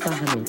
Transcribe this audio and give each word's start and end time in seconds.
Parlons. 0.00 0.42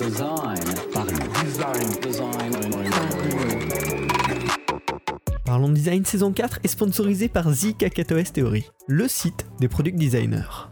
Design. 5.69 6.05
Saison 6.05 6.31
4 6.31 6.59
est 6.63 6.67
sponsorisé 6.67 7.27
par 7.27 7.49
The 7.49 8.33
Theory, 8.33 8.65
le 8.87 9.07
site 9.07 9.45
des 9.59 9.67
product 9.67 9.97
designers. 9.97 10.69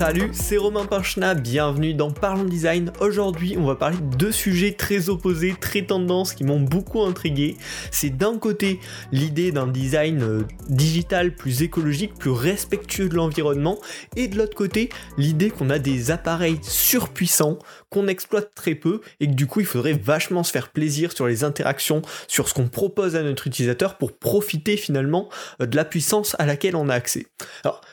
Salut, 0.00 0.30
c'est 0.32 0.56
Romain 0.56 0.86
Pinchna, 0.86 1.34
bienvenue 1.34 1.92
dans 1.92 2.10
Parlons 2.10 2.44
Design. 2.44 2.90
Aujourd'hui, 3.00 3.56
on 3.58 3.66
va 3.66 3.74
parler 3.74 3.98
de 3.98 4.16
deux 4.16 4.32
sujets 4.32 4.72
très 4.72 5.10
opposés, 5.10 5.54
très 5.60 5.82
tendances 5.82 6.32
qui 6.32 6.42
m'ont 6.42 6.58
beaucoup 6.58 7.02
intrigué. 7.02 7.58
C'est 7.90 8.08
d'un 8.08 8.38
côté 8.38 8.80
l'idée 9.12 9.52
d'un 9.52 9.66
design 9.66 10.22
euh, 10.22 10.44
digital 10.70 11.34
plus 11.34 11.60
écologique, 11.60 12.14
plus 12.14 12.30
respectueux 12.30 13.10
de 13.10 13.14
l'environnement, 13.14 13.78
et 14.16 14.26
de 14.26 14.38
l'autre 14.38 14.56
côté 14.56 14.88
l'idée 15.18 15.50
qu'on 15.50 15.68
a 15.68 15.78
des 15.78 16.10
appareils 16.10 16.60
surpuissants 16.62 17.58
qu'on 17.90 18.08
exploite 18.08 18.54
très 18.54 18.76
peu 18.76 19.02
et 19.20 19.26
que 19.26 19.34
du 19.34 19.46
coup 19.46 19.60
il 19.60 19.66
faudrait 19.66 19.92
vachement 19.92 20.44
se 20.44 20.50
faire 20.50 20.70
plaisir 20.70 21.12
sur 21.12 21.26
les 21.26 21.44
interactions, 21.44 22.00
sur 22.26 22.48
ce 22.48 22.54
qu'on 22.54 22.68
propose 22.68 23.16
à 23.16 23.22
notre 23.22 23.48
utilisateur 23.48 23.98
pour 23.98 24.16
profiter 24.16 24.78
finalement 24.78 25.28
euh, 25.60 25.66
de 25.66 25.76
la 25.76 25.84
puissance 25.84 26.36
à 26.38 26.46
laquelle 26.46 26.74
on 26.74 26.88
a 26.88 26.94
accès. 26.94 27.26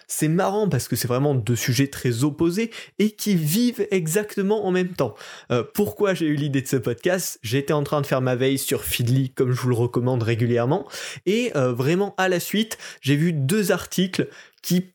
C'est 0.07 0.27
marrant 0.27 0.69
parce 0.69 0.87
que 0.87 0.95
c'est 0.95 1.07
vraiment 1.07 1.35
deux 1.35 1.55
sujets 1.55 1.87
très 1.87 2.23
opposés 2.23 2.71
et 2.99 3.11
qui 3.11 3.35
vivent 3.35 3.87
exactement 3.91 4.65
en 4.65 4.71
même 4.71 4.93
temps. 4.93 5.15
Euh, 5.51 5.63
pourquoi 5.73 6.13
j'ai 6.13 6.25
eu 6.25 6.35
l'idée 6.35 6.61
de 6.61 6.67
ce 6.67 6.77
podcast? 6.77 7.39
J'étais 7.43 7.73
en 7.73 7.83
train 7.83 8.01
de 8.01 8.05
faire 8.05 8.21
ma 8.21 8.35
veille 8.35 8.57
sur 8.57 8.83
Feedly 8.83 9.31
comme 9.31 9.51
je 9.51 9.61
vous 9.61 9.69
le 9.69 9.75
recommande 9.75 10.23
régulièrement 10.23 10.87
et 11.25 11.51
euh, 11.55 11.73
vraiment 11.73 12.15
à 12.17 12.29
la 12.29 12.39
suite 12.39 12.77
j'ai 13.01 13.15
vu 13.15 13.33
deux 13.33 13.71
articles 13.71 14.29
qui, 14.61 14.93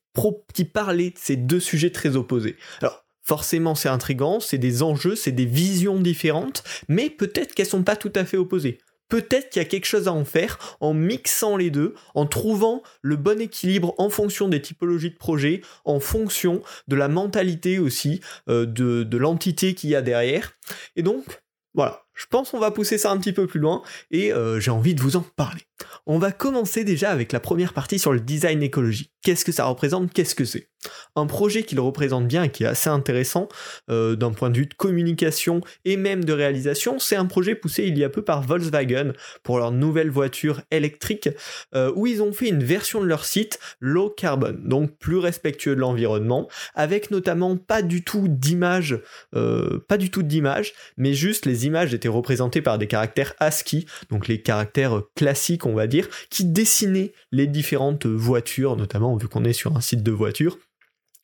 parlaient 0.64 1.10
de 1.10 1.18
ces 1.18 1.36
deux 1.36 1.60
sujets 1.60 1.90
très 1.90 2.16
opposés. 2.16 2.56
Alors 2.80 3.02
Forcément, 3.24 3.76
c'est 3.76 3.88
intrigant, 3.88 4.40
c'est 4.40 4.58
des 4.58 4.82
enjeux, 4.82 5.14
c'est 5.14 5.30
des 5.30 5.46
visions 5.46 6.00
différentes, 6.00 6.64
mais 6.88 7.08
peut-être 7.08 7.54
qu'elles 7.54 7.66
sont 7.66 7.84
pas 7.84 7.94
tout 7.94 8.12
à 8.16 8.24
fait 8.24 8.36
opposées. 8.36 8.78
Peut-être 9.12 9.50
qu'il 9.50 9.60
y 9.60 9.64
a 9.66 9.68
quelque 9.68 9.84
chose 9.84 10.08
à 10.08 10.12
en 10.14 10.24
faire 10.24 10.58
en 10.80 10.94
mixant 10.94 11.58
les 11.58 11.70
deux, 11.70 11.94
en 12.14 12.24
trouvant 12.24 12.82
le 13.02 13.16
bon 13.16 13.42
équilibre 13.42 13.94
en 13.98 14.08
fonction 14.08 14.48
des 14.48 14.62
typologies 14.62 15.10
de 15.10 15.16
projets, 15.16 15.60
en 15.84 16.00
fonction 16.00 16.62
de 16.88 16.96
la 16.96 17.08
mentalité 17.08 17.78
aussi, 17.78 18.22
euh, 18.48 18.64
de, 18.64 19.02
de 19.02 19.16
l'entité 19.18 19.74
qu'il 19.74 19.90
y 19.90 19.94
a 19.94 20.00
derrière. 20.00 20.54
Et 20.96 21.02
donc, 21.02 21.42
voilà, 21.74 22.06
je 22.14 22.24
pense 22.24 22.52
qu'on 22.52 22.58
va 22.58 22.70
pousser 22.70 22.96
ça 22.96 23.10
un 23.10 23.18
petit 23.18 23.34
peu 23.34 23.46
plus 23.46 23.60
loin 23.60 23.82
et 24.10 24.32
euh, 24.32 24.60
j'ai 24.60 24.70
envie 24.70 24.94
de 24.94 25.02
vous 25.02 25.16
en 25.16 25.20
parler. 25.36 25.60
On 26.06 26.18
va 26.18 26.32
commencer 26.32 26.82
déjà 26.82 27.10
avec 27.10 27.32
la 27.32 27.40
première 27.40 27.74
partie 27.74 27.98
sur 27.98 28.14
le 28.14 28.20
design 28.20 28.62
écologique. 28.62 29.11
Qu'est-ce 29.22 29.44
que 29.44 29.52
ça 29.52 29.64
représente 29.64 30.12
Qu'est-ce 30.12 30.34
que 30.34 30.44
c'est. 30.44 30.68
Un 31.14 31.26
projet 31.26 31.62
qui 31.62 31.76
le 31.76 31.80
représente 31.80 32.26
bien 32.26 32.42
et 32.42 32.48
qui 32.48 32.64
est 32.64 32.66
assez 32.66 32.90
intéressant 32.90 33.48
euh, 33.88 34.16
d'un 34.16 34.32
point 34.32 34.50
de 34.50 34.58
vue 34.58 34.66
de 34.66 34.74
communication 34.74 35.60
et 35.84 35.96
même 35.96 36.24
de 36.24 36.32
réalisation, 36.32 36.98
c'est 36.98 37.14
un 37.14 37.26
projet 37.26 37.54
poussé 37.54 37.84
il 37.84 37.96
y 37.96 38.02
a 38.02 38.08
peu 38.08 38.22
par 38.22 38.42
Volkswagen 38.42 39.12
pour 39.44 39.58
leur 39.58 39.70
nouvelle 39.70 40.10
voiture 40.10 40.62
électrique 40.72 41.28
euh, 41.76 41.92
où 41.94 42.08
ils 42.08 42.20
ont 42.20 42.32
fait 42.32 42.48
une 42.48 42.64
version 42.64 43.00
de 43.00 43.06
leur 43.06 43.24
site 43.24 43.60
low 43.78 44.10
carbon, 44.10 44.56
donc 44.58 44.96
plus 44.98 45.18
respectueux 45.18 45.76
de 45.76 45.80
l'environnement, 45.80 46.48
avec 46.74 47.12
notamment 47.12 47.56
pas 47.56 47.82
du 47.82 48.02
tout 48.02 48.26
d'images, 48.26 48.98
pas 49.32 49.98
du 49.98 50.10
tout 50.10 50.22
d'images, 50.22 50.72
mais 50.96 51.14
juste 51.14 51.46
les 51.46 51.66
images 51.66 51.94
étaient 51.94 52.08
représentées 52.08 52.62
par 52.62 52.78
des 52.78 52.86
caractères 52.88 53.34
ASCII, 53.38 53.86
donc 54.10 54.26
les 54.26 54.42
caractères 54.42 55.02
classiques 55.14 55.66
on 55.66 55.74
va 55.74 55.86
dire, 55.86 56.08
qui 56.30 56.44
dessinait 56.44 57.12
les 57.30 57.46
différentes 57.46 58.06
voitures, 58.06 58.76
notamment 58.76 59.11
vu 59.16 59.28
qu'on 59.28 59.44
est 59.44 59.52
sur 59.52 59.76
un 59.76 59.80
site 59.80 60.02
de 60.02 60.12
voitures, 60.12 60.58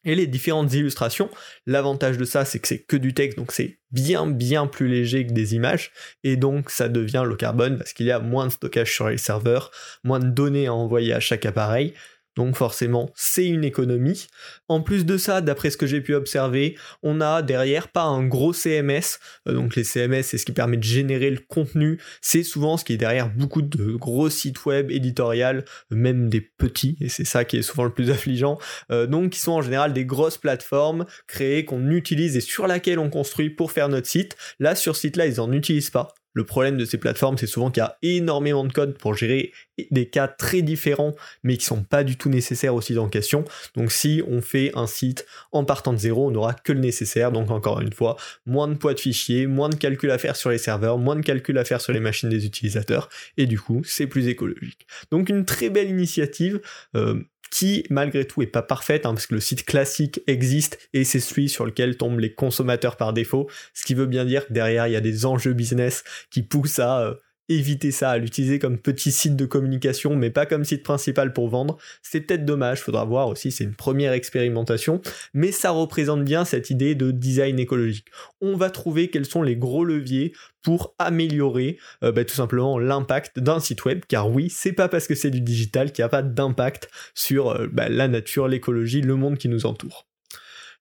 et 0.04 0.14
les 0.14 0.26
différentes 0.26 0.72
illustrations. 0.72 1.28
L'avantage 1.66 2.18
de 2.18 2.24
ça, 2.24 2.44
c'est 2.44 2.58
que 2.58 2.68
c'est 2.68 2.78
que 2.78 2.96
du 2.96 3.14
texte, 3.14 3.36
donc 3.38 3.52
c'est 3.52 3.80
bien 3.90 4.26
bien 4.26 4.66
plus 4.66 4.88
léger 4.88 5.26
que 5.26 5.32
des 5.32 5.54
images, 5.54 5.92
et 6.24 6.36
donc 6.36 6.70
ça 6.70 6.88
devient 6.88 7.24
le 7.26 7.36
carbone 7.36 7.78
parce 7.78 7.92
qu'il 7.92 8.06
y 8.06 8.10
a 8.10 8.20
moins 8.20 8.46
de 8.46 8.52
stockage 8.52 8.94
sur 8.94 9.08
les 9.08 9.18
serveurs, 9.18 9.70
moins 10.04 10.20
de 10.20 10.28
données 10.28 10.66
à 10.66 10.74
envoyer 10.74 11.12
à 11.12 11.20
chaque 11.20 11.46
appareil, 11.46 11.94
donc 12.38 12.54
forcément, 12.54 13.10
c'est 13.16 13.46
une 13.48 13.64
économie. 13.64 14.28
En 14.68 14.80
plus 14.80 15.04
de 15.04 15.16
ça, 15.16 15.40
d'après 15.40 15.70
ce 15.70 15.76
que 15.76 15.88
j'ai 15.88 16.00
pu 16.00 16.14
observer, 16.14 16.76
on 17.02 17.20
a 17.20 17.42
derrière 17.42 17.88
pas 17.88 18.04
un 18.04 18.24
gros 18.24 18.52
CMS. 18.52 19.18
Euh, 19.48 19.54
donc 19.54 19.74
les 19.74 19.82
CMS, 19.82 20.22
c'est 20.22 20.38
ce 20.38 20.46
qui 20.46 20.52
permet 20.52 20.76
de 20.76 20.84
générer 20.84 21.30
le 21.30 21.40
contenu. 21.40 21.98
C'est 22.20 22.44
souvent 22.44 22.76
ce 22.76 22.84
qui 22.84 22.92
est 22.92 22.96
derrière 22.96 23.28
beaucoup 23.28 23.60
de 23.60 23.90
gros 23.96 24.30
sites 24.30 24.64
web 24.66 24.92
éditorial, 24.92 25.64
même 25.90 26.28
des 26.28 26.40
petits, 26.40 26.96
et 27.00 27.08
c'est 27.08 27.24
ça 27.24 27.44
qui 27.44 27.56
est 27.56 27.62
souvent 27.62 27.82
le 27.82 27.92
plus 27.92 28.08
affligeant. 28.12 28.56
Euh, 28.92 29.08
donc 29.08 29.30
qui 29.30 29.40
sont 29.40 29.52
en 29.52 29.62
général 29.62 29.92
des 29.92 30.04
grosses 30.04 30.38
plateformes 30.38 31.06
créées 31.26 31.64
qu'on 31.64 31.90
utilise 31.90 32.36
et 32.36 32.40
sur 32.40 32.68
laquelle 32.68 33.00
on 33.00 33.10
construit 33.10 33.50
pour 33.50 33.72
faire 33.72 33.88
notre 33.88 34.06
site. 34.06 34.36
Là, 34.60 34.76
sur 34.76 34.94
site-là, 34.94 35.26
ils 35.26 35.40
en 35.40 35.50
utilisent 35.50 35.90
pas. 35.90 36.14
Le 36.38 36.44
problème 36.44 36.76
de 36.76 36.84
ces 36.84 36.98
plateformes, 36.98 37.36
c'est 37.36 37.48
souvent 37.48 37.68
qu'il 37.68 37.80
y 37.80 37.84
a 37.84 37.98
énormément 38.00 38.62
de 38.64 38.72
code 38.72 38.96
pour 38.96 39.12
gérer 39.12 39.50
des 39.90 40.08
cas 40.08 40.28
très 40.28 40.62
différents, 40.62 41.16
mais 41.42 41.56
qui 41.56 41.64
sont 41.64 41.82
pas 41.82 42.04
du 42.04 42.16
tout 42.16 42.28
nécessaires 42.28 42.76
au 42.76 42.80
site 42.80 42.98
en 42.98 43.08
question. 43.08 43.44
Donc 43.74 43.90
si 43.90 44.22
on 44.24 44.40
fait 44.40 44.70
un 44.76 44.86
site 44.86 45.26
en 45.50 45.64
partant 45.64 45.92
de 45.92 45.98
zéro, 45.98 46.28
on 46.28 46.30
n'aura 46.30 46.54
que 46.54 46.70
le 46.70 46.78
nécessaire. 46.78 47.32
Donc 47.32 47.50
encore 47.50 47.80
une 47.80 47.92
fois, 47.92 48.16
moins 48.46 48.68
de 48.68 48.74
poids 48.74 48.94
de 48.94 49.00
fichiers, 49.00 49.48
moins 49.48 49.68
de 49.68 49.74
calculs 49.74 50.12
à 50.12 50.18
faire 50.18 50.36
sur 50.36 50.50
les 50.50 50.58
serveurs, 50.58 50.96
moins 50.96 51.16
de 51.16 51.22
calculs 51.22 51.58
à 51.58 51.64
faire 51.64 51.80
sur 51.80 51.92
les 51.92 51.98
machines 51.98 52.28
des 52.28 52.46
utilisateurs, 52.46 53.08
et 53.36 53.46
du 53.46 53.58
coup, 53.58 53.82
c'est 53.84 54.06
plus 54.06 54.28
écologique. 54.28 54.86
Donc 55.10 55.30
une 55.30 55.44
très 55.44 55.70
belle 55.70 55.90
initiative. 55.90 56.60
Euh, 56.94 57.20
qui 57.50 57.84
malgré 57.90 58.26
tout 58.26 58.42
est 58.42 58.46
pas 58.46 58.62
parfaite, 58.62 59.06
hein, 59.06 59.14
parce 59.14 59.26
que 59.26 59.34
le 59.34 59.40
site 59.40 59.64
classique 59.64 60.20
existe 60.26 60.78
et 60.92 61.04
c'est 61.04 61.20
celui 61.20 61.48
sur 61.48 61.64
lequel 61.66 61.96
tombent 61.96 62.20
les 62.20 62.34
consommateurs 62.34 62.96
par 62.96 63.12
défaut, 63.12 63.48
ce 63.74 63.84
qui 63.84 63.94
veut 63.94 64.06
bien 64.06 64.24
dire 64.24 64.46
que 64.46 64.52
derrière 64.52 64.86
il 64.86 64.92
y 64.92 64.96
a 64.96 65.00
des 65.00 65.26
enjeux 65.26 65.52
business 65.52 66.04
qui 66.30 66.42
poussent 66.42 66.78
à 66.78 67.00
euh, 67.00 67.14
éviter 67.48 67.90
ça, 67.90 68.10
à 68.10 68.18
l'utiliser 68.18 68.58
comme 68.58 68.78
petit 68.78 69.12
site 69.12 69.36
de 69.36 69.46
communication, 69.46 70.16
mais 70.16 70.30
pas 70.30 70.46
comme 70.46 70.64
site 70.64 70.82
principal 70.82 71.32
pour 71.32 71.48
vendre. 71.48 71.78
C'est 72.02 72.20
peut-être 72.20 72.44
dommage, 72.44 72.80
faudra 72.80 73.04
voir 73.04 73.28
aussi, 73.28 73.50
c'est 73.50 73.64
une 73.64 73.74
première 73.74 74.12
expérimentation, 74.12 75.00
mais 75.34 75.52
ça 75.52 75.70
représente 75.70 76.24
bien 76.24 76.44
cette 76.44 76.70
idée 76.70 76.94
de 76.94 77.10
design 77.10 77.58
écologique. 77.58 78.08
On 78.40 78.56
va 78.56 78.70
trouver 78.70 79.08
quels 79.08 79.26
sont 79.26 79.42
les 79.42 79.56
gros 79.56 79.84
leviers 79.84 80.32
pour 80.62 80.94
améliorer 80.98 81.78
euh, 82.02 82.12
bah, 82.12 82.24
tout 82.24 82.34
simplement 82.34 82.78
l'impact 82.78 83.38
d'un 83.38 83.60
site 83.60 83.84
web, 83.84 84.02
car 84.06 84.30
oui, 84.30 84.50
c'est 84.50 84.72
pas 84.72 84.88
parce 84.88 85.06
que 85.06 85.14
c'est 85.14 85.30
du 85.30 85.40
digital 85.40 85.92
qu'il 85.92 86.02
n'y 86.02 86.06
a 86.06 86.10
pas 86.10 86.22
d'impact 86.22 86.90
sur 87.14 87.50
euh, 87.50 87.66
bah, 87.72 87.88
la 87.88 88.08
nature, 88.08 88.48
l'écologie, 88.48 89.00
le 89.00 89.14
monde 89.14 89.38
qui 89.38 89.48
nous 89.48 89.66
entoure. 89.66 90.08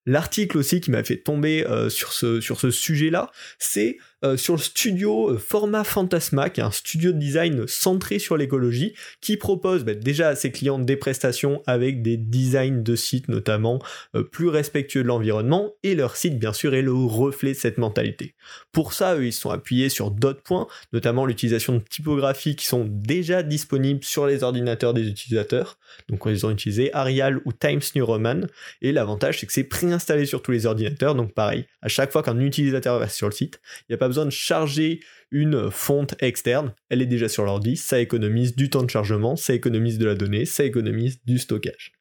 L'article 0.08 0.58
aussi 0.58 0.80
qui 0.80 0.90
m'a 0.90 1.04
fait 1.04 1.18
tomber 1.18 1.68
euh, 1.68 1.90
sur 1.90 2.14
ce, 2.14 2.40
sur 2.40 2.62
ce 2.62 2.72
sujet-là, 2.72 3.30
c'est 3.60 3.98
euh, 4.24 4.36
sur 4.36 4.56
le 4.56 4.60
studio 4.60 5.32
euh, 5.32 5.38
Format 5.38 5.84
Fantasma, 5.84 6.50
qui 6.50 6.60
est 6.60 6.64
un 6.64 6.72
studio 6.72 7.12
de 7.12 7.20
design 7.20 7.68
centré 7.68 8.18
sur 8.18 8.36
l'écologie, 8.36 8.96
qui 9.22 9.38
propose 9.38 9.84
bah, 9.84 9.94
déjà 9.94 10.30
à 10.30 10.36
ses 10.36 10.52
clients 10.52 10.80
des 10.80 10.96
prestations 10.96 11.62
avec 11.68 12.02
des 12.02 12.18
designs 12.18 12.82
de 12.82 12.96
sites 12.96 13.28
notamment 13.28 13.80
euh, 14.16 14.24
plus 14.24 14.48
respectueux 14.48 15.04
de 15.04 15.08
l'environnement, 15.08 15.74
et 15.84 15.94
leur 15.94 16.16
site 16.16 16.40
bien 16.40 16.52
sûr 16.52 16.74
est 16.74 16.82
le 16.82 16.94
reflet 16.94 17.52
de 17.52 17.58
cette 17.58 17.78
mentalité. 17.78 18.34
Pour 18.72 18.94
ça, 18.94 19.16
eux, 19.16 19.28
ils 19.28 19.34
sont 19.34 19.52
appuyés 19.52 19.90
sur 19.90 20.10
d'autres 20.10 20.42
points, 20.42 20.68
notamment 20.94 21.26
l'utilisation 21.26 21.74
de 21.74 21.84
typographies 21.88 22.56
qui 22.56 22.66
sont 22.66 22.88
déjà 22.90 23.44
disponibles 23.44 24.04
sur 24.04 24.26
les 24.26 24.42
ordinateurs 24.42 24.96
des 24.96 25.08
utilisateurs. 25.08 25.78
Donc 26.10 26.24
ils 26.26 26.46
ont 26.46 26.52
utilisé 26.52 26.92
Arial 26.94 27.40
ou 27.46 27.54
Times 27.54 27.82
New 27.96 28.06
Roman, 28.06 28.42
et 28.82 28.92
l'avantage 28.92 29.40
c'est 29.40 29.46
que 29.46 29.54
c'est 29.54 29.64
préinstallé 29.64 30.26
sur 30.26 30.42
tous 30.42 30.52
les 30.52 30.66
ordinateurs, 30.66 31.14
donc 31.14 31.34
pareil, 31.34 31.66
à 31.84 31.88
chaque 31.88 32.12
fois 32.12 32.24
qu'un 32.24 32.40
utilisateur 32.40 32.98
va 32.98 33.08
sur 33.08 33.28
le 33.28 33.34
site, 33.34 33.60
il 33.82 33.92
n'y 33.92 33.96
a 33.96 33.98
pas 33.98 34.08
besoin 34.08 34.17
de 34.26 34.32
charger 34.32 35.00
une 35.32 35.70
fonte 35.72 36.16
externe, 36.20 36.74
elle 36.90 37.02
est 37.02 37.08
déjà 37.08 37.28
sur 37.28 37.44
l'ordi, 37.44 37.76
ça 37.76 38.00
économise 38.00 38.56
du 38.56 38.70
temps 38.70 38.84
de 38.84 38.90
chargement, 38.90 39.36
ça 39.36 39.54
économise 39.54 39.98
de 39.98 40.06
la 40.06 40.16
donnée, 40.16 40.46
ça 40.46 40.64
économise 40.64 41.20
du 41.26 41.38
stockage. 41.38 41.92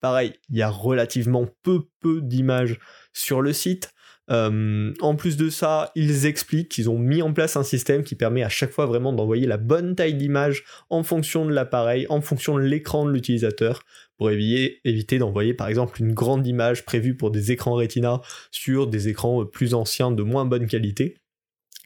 Pareil, 0.00 0.32
il 0.50 0.56
y 0.56 0.62
a 0.62 0.68
relativement 0.68 1.46
peu 1.62 1.82
peu 2.00 2.20
d'images 2.20 2.78
sur 3.12 3.40
le 3.40 3.52
site. 3.52 3.90
Euh, 4.30 4.92
en 5.00 5.16
plus 5.16 5.36
de 5.36 5.50
ça, 5.50 5.92
ils 5.94 6.24
expliquent 6.24 6.70
qu'ils 6.70 6.88
ont 6.88 6.98
mis 6.98 7.20
en 7.20 7.32
place 7.32 7.56
un 7.56 7.62
système 7.62 8.02
qui 8.02 8.14
permet 8.14 8.42
à 8.42 8.48
chaque 8.48 8.70
fois 8.70 8.86
vraiment 8.86 9.12
d'envoyer 9.12 9.46
la 9.46 9.58
bonne 9.58 9.94
taille 9.94 10.14
d'image 10.14 10.64
en 10.88 11.02
fonction 11.02 11.44
de 11.44 11.52
l'appareil, 11.52 12.06
en 12.08 12.22
fonction 12.22 12.56
de 12.56 12.62
l'écran 12.62 13.04
de 13.04 13.10
l'utilisateur, 13.10 13.82
pour 14.16 14.30
éviter, 14.30 14.80
éviter 14.84 15.18
d'envoyer 15.18 15.54
par 15.54 15.68
exemple 15.68 16.00
une 16.00 16.14
grande 16.14 16.46
image 16.46 16.84
prévue 16.84 17.16
pour 17.16 17.30
des 17.30 17.52
écrans 17.52 17.74
Retina 17.74 18.20
sur 18.50 18.86
des 18.86 19.08
écrans 19.08 19.44
plus 19.44 19.74
anciens 19.74 20.10
de 20.10 20.22
moins 20.22 20.46
bonne 20.46 20.66
qualité. 20.66 21.18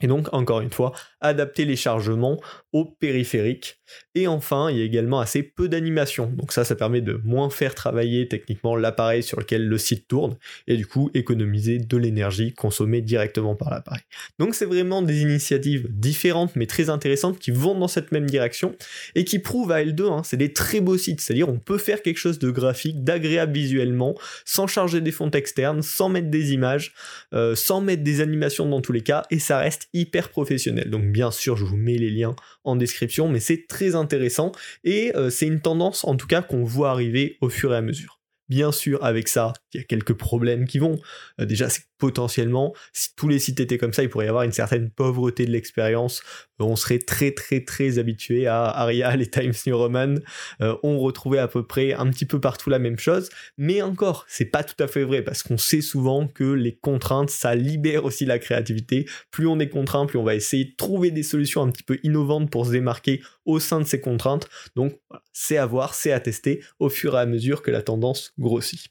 Et 0.00 0.06
donc, 0.06 0.33
encore 0.33 0.61
une 0.61 0.71
fois, 0.71 0.93
adapter 1.21 1.65
les 1.65 1.77
chargements 1.77 2.41
au 2.73 2.85
périphérique. 2.85 3.81
Et 4.15 4.27
enfin, 4.27 4.71
il 4.71 4.79
y 4.79 4.83
a 4.83 4.85
également 4.85 5.21
assez 5.21 5.43
peu 5.43 5.69
d'animation. 5.69 6.27
Donc 6.27 6.53
ça, 6.53 6.65
ça 6.65 6.75
permet 6.75 7.00
de 7.00 7.21
moins 7.25 7.50
faire 7.50 7.75
travailler 7.75 8.29
techniquement 8.29 8.77
l'appareil 8.77 9.23
sur 9.23 9.41
lequel 9.41 9.67
le 9.67 9.79
site 9.79 10.06
tourne, 10.09 10.37
et 10.67 10.77
du 10.77 10.87
coup 10.87 11.11
économiser 11.15 11.79
de 11.79 11.97
l'énergie 11.97 12.53
consommée 12.53 13.00
directement 13.00 13.55
par 13.55 13.71
l'appareil. 13.71 14.03
Donc 14.39 14.55
c'est 14.55 14.67
vraiment 14.67 15.03
des 15.03 15.23
initiatives 15.23 15.87
différentes 15.91 16.56
mais 16.56 16.67
très 16.67 16.91
intéressantes 16.91 17.39
qui 17.39 17.50
vont 17.50 17.79
dans 17.79 17.89
cette 17.89 18.12
même 18.12 18.27
direction, 18.27 18.77
et 19.15 19.25
qui 19.25 19.39
prouvent 19.39 19.73
à 19.73 19.83
L2, 19.83 20.12
hein, 20.12 20.23
c'est 20.25 20.37
des 20.37 20.53
très 20.53 20.81
beaux 20.81 20.99
sites, 20.99 21.21
c'est-à-dire 21.21 21.49
on 21.49 21.59
peut 21.59 21.79
faire 21.79 22.03
quelque 22.03 22.19
chose 22.19 22.39
de 22.39 22.50
graphique, 22.50 23.05
d'agréable 23.05 23.53
visuellement, 23.53 24.15
sans 24.45 24.67
charger 24.67 25.00
des 25.00 25.12
fonds 25.12 25.31
externes, 25.31 25.83
sans 25.83 26.09
mettre 26.09 26.29
des 26.29 26.53
images, 26.53 26.95
euh, 27.33 27.55
sans 27.55 27.81
mettre 27.81 28.03
des 28.03 28.21
animations 28.21 28.67
dans 28.67 28.81
tous 28.81 28.93
les 28.93 29.03
cas, 29.03 29.25
et 29.31 29.39
ça 29.39 29.59
reste 29.59 29.88
hyper 29.93 30.31
professionnel. 30.31 30.90
Donc 30.90 31.05
bien 31.11 31.31
sûr, 31.31 31.56
je 31.56 31.64
vous 31.64 31.76
mets 31.76 31.96
les 31.96 32.11
liens 32.11 32.37
en 32.64 32.76
description, 32.76 33.29
mais 33.29 33.40
c'est 33.40 33.67
très 33.69 33.94
intéressant 33.94 34.52
et 34.85 35.14
euh, 35.17 35.31
c'est 35.31 35.46
une 35.46 35.61
tendance 35.61 36.05
en 36.05 36.17
tout 36.17 36.26
cas 36.26 36.43
qu'on 36.43 36.64
voit 36.64 36.90
arriver 36.90 37.38
au 37.40 37.49
fur 37.49 37.73
et 37.73 37.76
à 37.76 37.81
mesure. 37.81 38.19
Bien 38.49 38.73
sûr, 38.73 39.05
avec 39.05 39.29
ça, 39.29 39.52
il 39.75 39.81
y 39.81 39.81
a 39.82 39.85
quelques 39.85 40.14
problèmes 40.14 40.67
qui 40.67 40.79
vont. 40.79 40.99
Euh, 41.38 41.44
déjà, 41.44 41.69
c'est 41.69 41.82
potentiellement, 41.99 42.75
si 42.94 43.14
tous 43.14 43.29
les 43.29 43.38
sites 43.38 43.61
étaient 43.61 43.76
comme 43.76 43.93
ça, 43.93 44.02
il 44.02 44.08
pourrait 44.08 44.25
y 44.25 44.29
avoir 44.29 44.44
une 44.44 44.52
certaine 44.52 44.90
pauvreté 44.90 45.44
de 45.44 45.50
l'expérience. 45.50 46.23
On 46.59 46.77
serait 46.77 46.99
très 46.99 47.31
très 47.33 47.65
très 47.65 47.99
habitué 47.99 48.47
à 48.47 48.65
Arial 48.65 49.23
et 49.23 49.27
Times 49.27 49.53
New 49.67 49.77
Roman. 49.77 50.15
Euh, 50.61 50.77
on 50.83 50.99
retrouvait 50.99 51.39
à 51.39 51.49
peu 51.49 51.67
près 51.67 51.93
un 51.93 52.09
petit 52.11 52.27
peu 52.27 52.41
partout 52.41 52.71
la 52.71 52.79
même 52.79 52.99
chose. 52.99 53.29
Mais 53.57 53.83
encore, 53.83 54.25
c'est 54.29 54.47
pas 54.47 54.65
tout 54.65 54.83
à 54.83 54.89
fait 54.89 55.05
vrai 55.05 55.23
parce 55.23 55.43
qu'on 55.43 55.59
sait 55.59 55.81
souvent 55.81 56.27
que 56.27 56.45
les 56.45 56.77
contraintes, 56.77 57.31
ça 57.31 57.55
libère 57.55 58.05
aussi 58.05 58.25
la 58.25 58.39
créativité. 58.39 59.07
Plus 59.31 59.47
on 59.47 59.59
est 59.59 59.69
contraint, 59.69 60.07
plus 60.07 60.19
on 60.19 60.25
va 60.25 60.35
essayer 60.35 60.65
de 60.65 60.75
trouver 60.77 61.11
des 61.11 61.23
solutions 61.23 61.63
un 61.63 61.71
petit 61.71 61.83
peu 61.83 61.99
innovantes 62.03 62.51
pour 62.51 62.67
se 62.67 62.73
démarquer 62.73 63.23
au 63.45 63.61
sein 63.61 63.81
de 63.81 63.87
ces 63.87 64.01
contraintes. 64.01 64.49
Donc, 64.77 64.99
c'est 65.33 65.57
à 65.57 65.67
voir, 65.67 65.95
c'est 65.95 66.13
à 66.13 66.21
tester 66.21 66.63
au 66.79 66.89
fur 66.89 67.17
et 67.17 67.21
à 67.21 67.27
mesure 67.27 67.63
que 67.63 67.71
la 67.71 67.83
tendance 67.83 68.33
grossit. 68.39 68.89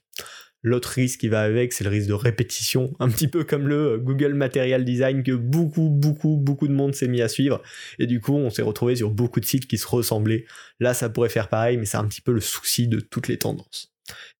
L'autre 0.62 0.88
risque 0.88 1.20
qui 1.20 1.28
va 1.28 1.42
avec, 1.42 1.72
c'est 1.72 1.84
le 1.84 1.90
risque 1.90 2.08
de 2.08 2.14
répétition, 2.14 2.92
un 2.98 3.08
petit 3.08 3.28
peu 3.28 3.44
comme 3.44 3.68
le 3.68 3.92
euh, 3.92 3.98
Google 3.98 4.34
Material 4.34 4.84
Design 4.84 5.22
que 5.22 5.32
beaucoup, 5.32 5.88
beaucoup, 5.88 6.36
beaucoup 6.36 6.68
de 6.68 6.72
monde 6.72 6.94
s'est 6.94 7.08
mis 7.08 7.22
à 7.22 7.28
suivre. 7.28 7.62
Et 7.98 8.06
du 8.06 8.20
coup, 8.20 8.34
on 8.34 8.50
s'est 8.50 8.62
retrouvé 8.62 8.96
sur 8.96 9.10
beaucoup 9.10 9.40
de 9.40 9.44
sites 9.44 9.66
qui 9.66 9.78
se 9.78 9.86
ressemblaient. 9.86 10.46
Là, 10.80 10.94
ça 10.94 11.08
pourrait 11.08 11.28
faire 11.28 11.48
pareil, 11.48 11.76
mais 11.76 11.84
c'est 11.84 11.96
un 11.96 12.06
petit 12.06 12.20
peu 12.20 12.32
le 12.32 12.40
souci 12.40 12.88
de 12.88 13.00
toutes 13.00 13.28
les 13.28 13.38
tendances. 13.38 13.92